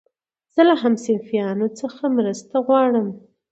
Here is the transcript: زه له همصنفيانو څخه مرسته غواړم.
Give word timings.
زه 0.53 0.61
له 0.69 0.75
همصنفيانو 0.83 1.67
څخه 1.79 2.03
مرسته 2.17 2.55
غواړم. 2.67 3.07